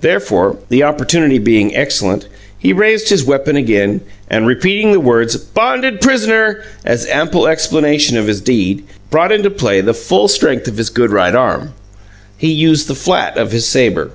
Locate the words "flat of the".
12.94-13.60